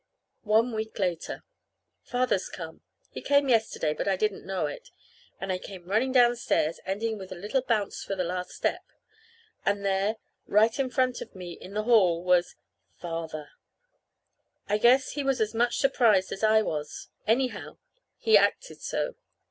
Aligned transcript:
One 0.45 0.73
week 0.73 0.97
later. 0.97 1.43
Father's 2.01 2.49
come. 2.49 2.81
He 3.11 3.21
came 3.21 3.49
yesterday. 3.49 3.93
But 3.93 4.07
I 4.07 4.15
didn't 4.15 4.47
know 4.47 4.65
it, 4.65 4.89
and 5.39 5.51
I 5.51 5.59
came 5.59 5.85
running 5.85 6.11
downstairs, 6.11 6.79
ending 6.87 7.19
with 7.19 7.31
a 7.31 7.35
little 7.37 7.61
bounce 7.61 8.03
for 8.03 8.15
the 8.15 8.23
last 8.23 8.49
step. 8.49 8.81
And 9.63 9.85
there, 9.85 10.15
right 10.47 10.79
in 10.79 10.89
front 10.89 11.21
of 11.21 11.35
me 11.35 11.51
in 11.51 11.75
the 11.75 11.83
hall 11.83 12.23
was 12.23 12.55
Father. 12.97 13.51
I 14.67 14.79
guess 14.79 15.11
he 15.11 15.23
was 15.23 15.39
as 15.39 15.53
much 15.53 15.77
surprised 15.77 16.31
as 16.31 16.43
I 16.43 16.63
was. 16.63 17.09
Anyhow, 17.27 17.77
he 18.17 18.35
acted 18.39 18.81
so. 18.81 19.13